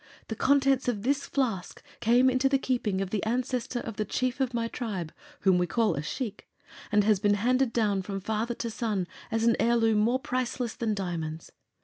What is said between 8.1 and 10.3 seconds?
father to son as an heirloom more